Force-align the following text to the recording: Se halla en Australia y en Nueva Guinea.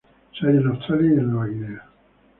Se 0.33 0.47
halla 0.47 0.61
en 0.61 0.65
Australia 0.67 1.11
y 1.11 1.19
en 1.19 1.27
Nueva 1.29 1.45
Guinea. 1.47 1.87